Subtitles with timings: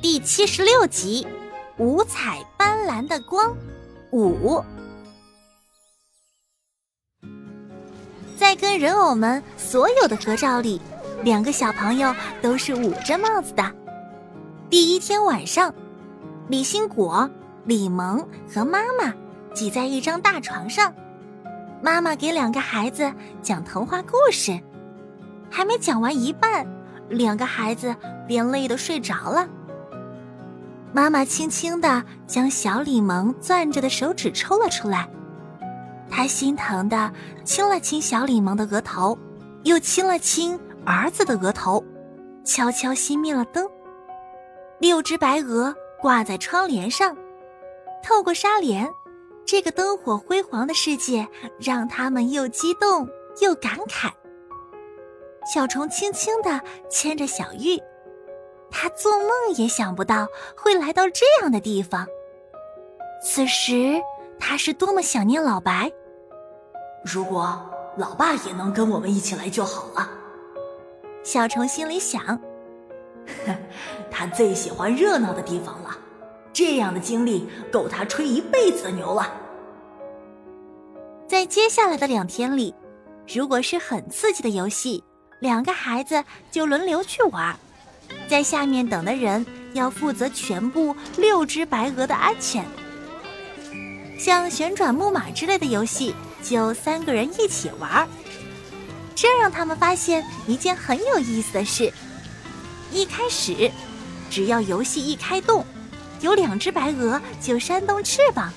[0.00, 1.26] 第七十六集，
[1.76, 3.56] 五彩斑斓的光
[4.12, 4.62] 五。
[8.36, 10.80] 在跟人偶们所有的合照里，
[11.24, 13.74] 两个小朋友都是捂着帽子的。
[14.70, 15.74] 第一天晚上，
[16.48, 17.28] 李新果、
[17.64, 19.12] 李萌和妈妈
[19.52, 20.94] 挤在一张大床上，
[21.82, 23.12] 妈妈给两个孩子
[23.42, 24.60] 讲童话故事，
[25.50, 26.64] 还没讲完一半，
[27.08, 27.96] 两个孩子
[28.28, 29.48] 便累得睡着了。
[30.92, 35.08] 妈妈轻轻地将小李萌攥着的手指抽了出来，
[36.10, 37.12] 她心疼地
[37.44, 39.16] 亲了亲小李萌的额头，
[39.64, 41.84] 又亲了亲儿子的额头，
[42.44, 43.68] 悄悄熄灭了灯。
[44.80, 47.16] 六只白鹅挂在窗帘上，
[48.02, 48.88] 透过纱帘，
[49.44, 51.28] 这个灯火辉煌的世界
[51.60, 53.06] 让他们又激动
[53.40, 54.10] 又感慨。
[55.52, 56.60] 小虫轻轻地
[56.90, 57.78] 牵着小玉。
[58.70, 62.06] 他做梦也想不到会来到这样的地方。
[63.22, 64.00] 此时，
[64.38, 65.90] 他是多么想念老白。
[67.04, 67.60] 如果
[67.96, 70.08] 老爸也能跟我们一起来就好了。
[71.24, 72.40] 小虫心里想
[74.10, 75.96] ：“他最喜欢热闹的地方了，
[76.52, 79.32] 这样的经历够他吹一辈子的牛了。”
[81.26, 82.74] 在接下来的两天里，
[83.26, 85.02] 如果是很刺激的游戏，
[85.40, 87.58] 两个孩子就轮流去玩。
[88.28, 92.64] 在下面等的人要负责全部六只白鹅的安全。
[94.18, 98.08] 像旋转木马之类的游戏，就三个人一起玩儿。
[99.14, 101.92] 这让他们发现一件很有意思的事：
[102.92, 103.70] 一开始，
[104.30, 105.64] 只要游戏一开动，
[106.20, 108.52] 有两只白鹅就扇动翅膀，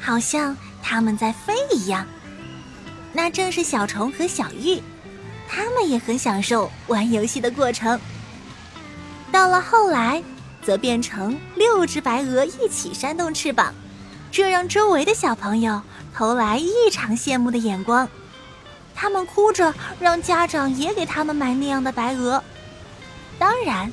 [0.00, 2.06] 好像他们在飞一样。
[3.12, 4.82] 那正是小虫和小玉，
[5.48, 8.00] 他们也很享受玩游戏的过程。
[9.34, 10.22] 到了后来，
[10.62, 13.74] 则变成六只白鹅一起扇动翅膀，
[14.30, 15.82] 这让周围的小朋友
[16.14, 18.08] 投来异常羡慕的眼光。
[18.94, 22.40] 他们哭着让家长也给他们买那样的白鹅。
[23.36, 23.92] 当然，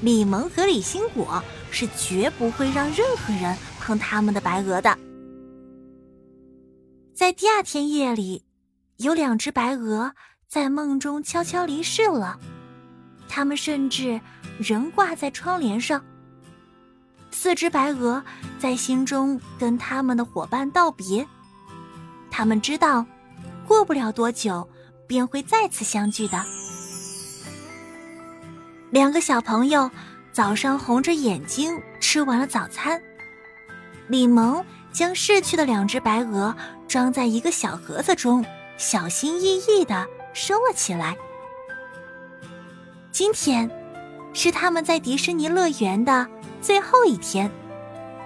[0.00, 1.40] 李萌和李新果
[1.70, 4.98] 是绝不会让任何人碰他们的白鹅的。
[7.14, 8.42] 在第二天夜里，
[8.96, 10.14] 有两只白鹅
[10.48, 12.40] 在梦中悄悄离世了。
[13.28, 14.20] 他们甚至
[14.58, 16.02] 仍挂在窗帘上。
[17.30, 18.22] 四只白鹅
[18.58, 21.26] 在心中跟他们的伙伴道别，
[22.30, 23.04] 他们知道，
[23.66, 24.68] 过不了多久
[25.06, 26.44] 便会再次相聚的。
[28.90, 29.90] 两个小朋友
[30.32, 33.02] 早上红着眼睛吃完了早餐，
[34.08, 36.54] 李萌将逝去的两只白鹅
[36.86, 38.44] 装在一个小盒子中，
[38.76, 41.16] 小心翼翼的收了起来。
[43.10, 43.68] 今天
[44.34, 46.26] 是他们在迪士尼乐园的
[46.60, 47.50] 最后一天，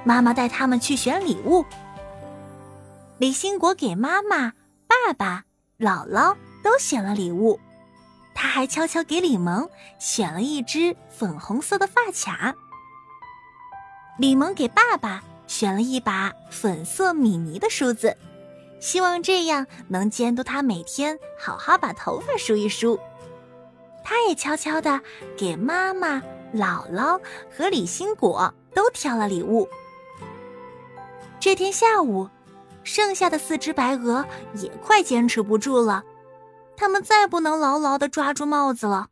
[0.05, 1.65] 妈妈带他们去选礼物。
[3.19, 4.53] 李兴国给妈妈、
[4.87, 5.45] 爸爸、
[5.79, 7.59] 姥姥都选了礼物，
[8.35, 9.69] 他还悄悄给李萌
[9.99, 12.55] 选了一只粉红色的发卡。
[14.19, 18.17] 李萌给爸爸选了一把粉色米妮的梳子，
[18.81, 22.99] 希望这样能监督他每天好好把头发梳一梳。
[24.09, 25.01] 他也悄悄地
[25.37, 26.23] 给妈妈、
[26.55, 29.69] 姥姥和李新果都挑了礼物。
[31.41, 32.31] 这天下午，
[32.85, 34.25] 剩下的四只白鹅
[34.55, 36.05] 也快坚持不住了，
[36.77, 39.09] 他们再不能牢牢地抓住帽子了。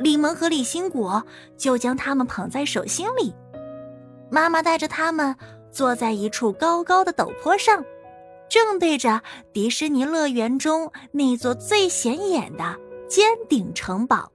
[0.00, 1.22] 李萌和李新果
[1.58, 3.34] 就将它们捧在手心里。
[4.30, 5.36] 妈妈带着他们
[5.70, 7.84] 坐在一处高高的陡坡上，
[8.48, 9.22] 正对着
[9.52, 12.80] 迪士尼乐园中那座最显眼的。
[13.08, 14.30] 尖顶城堡，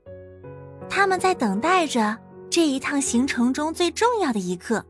[0.90, 2.18] 他们在等待着
[2.50, 4.86] 这一趟行程中最重要的一刻，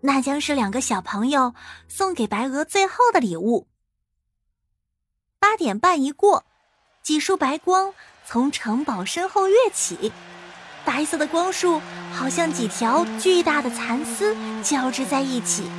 [0.00, 1.54] 那将是两个小朋友
[1.88, 3.66] 送给白鹅最后的礼物。
[5.38, 6.44] 八点半一过，
[7.02, 10.12] 几束白光从城堡身后跃起，
[10.84, 11.80] 白色的光束
[12.12, 15.70] 好像几条巨大的蚕丝交织在一起，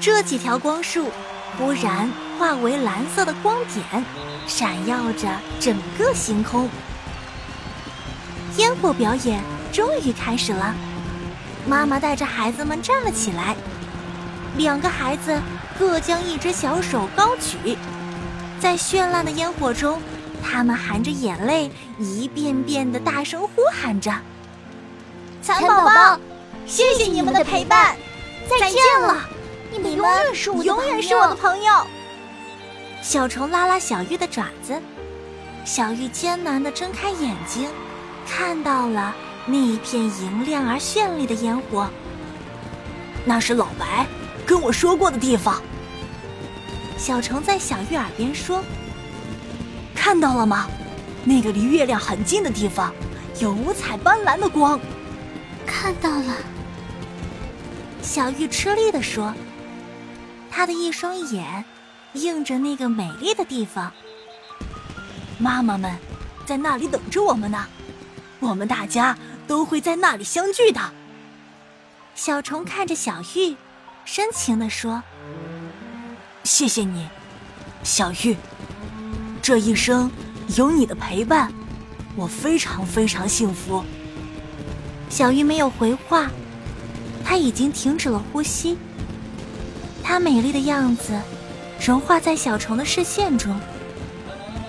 [0.00, 1.08] 这几条光束
[1.56, 4.04] 忽然化为蓝色的光点。
[4.46, 5.28] 闪耀着
[5.60, 6.70] 整个星空，
[8.56, 10.74] 烟火表演终于开始了。
[11.66, 13.54] 妈妈带着孩子们站了起来，
[14.56, 15.38] 两个孩子
[15.78, 17.76] 各将一只小手高举，
[18.58, 20.00] 在绚烂的烟火中，
[20.42, 24.10] 他们含着眼泪，一遍遍的大声呼喊着
[25.44, 26.18] ：“蚕宝宝，
[26.66, 27.94] 谢谢你们的陪伴，
[28.48, 29.28] 再见了，
[29.70, 31.86] 你们永远是我永远是我的朋友。”
[33.02, 34.80] 小虫拉拉小玉的爪子，
[35.64, 37.70] 小玉艰难地睁开眼睛，
[38.26, 39.14] 看到了
[39.46, 41.88] 那一片莹亮而绚丽的烟火，
[43.24, 44.06] 那是老白
[44.44, 45.62] 跟我说过的地方。
[46.98, 48.62] 小虫在小玉耳边说
[49.94, 50.66] ：“看到了吗？
[51.24, 52.92] 那个离月亮很近的地方，
[53.40, 54.78] 有五彩斑斓的光。”
[55.64, 56.36] 看到了。
[58.02, 59.32] 小玉吃力地说
[60.50, 61.64] ：“他的一双眼
[62.14, 63.92] 映着那个美丽的地方。
[65.38, 65.96] 妈妈们
[66.44, 67.66] 在那里等着我们呢，
[68.40, 69.16] 我们大家
[69.46, 70.80] 都会在那里相聚的。”
[72.14, 73.56] 小虫看着小玉，
[74.04, 75.02] 深情地说。
[76.42, 77.06] 谢谢你，
[77.84, 78.36] 小玉。
[79.40, 80.10] 这一生
[80.56, 81.52] 有你的陪伴，
[82.16, 83.84] 我非常非常幸福。
[85.08, 86.28] 小玉没有回话，
[87.24, 88.76] 她已经停止了呼吸。
[90.02, 91.12] 她美丽的样子
[91.80, 93.58] 融化在小虫的视线中。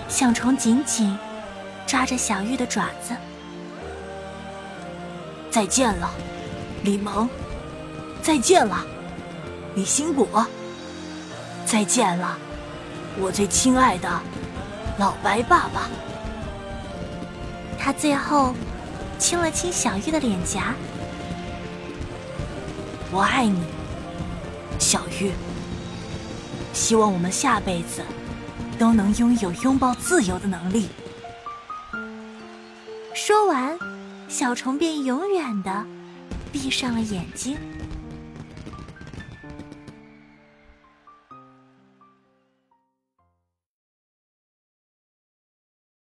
[0.08, 1.16] 小虫紧紧
[1.86, 3.14] 抓着小玉的爪子。
[5.50, 6.10] 再见了，
[6.82, 7.28] 李萌。
[8.22, 8.84] 再见了，
[9.74, 10.46] 李新果。
[11.64, 12.38] 再见了，
[13.18, 14.08] 我最亲爱的
[14.98, 15.88] 老白爸爸。
[17.78, 18.54] 他最后
[19.18, 20.74] 亲了亲小玉的脸颊。
[23.10, 23.62] 我爱你，
[24.78, 25.32] 小玉。
[26.72, 28.02] 希望我们下辈子
[28.78, 30.88] 都能拥有拥抱自由的能力。
[33.14, 33.78] 说完，
[34.28, 35.84] 小虫便永远的
[36.52, 37.56] 闭上了眼睛。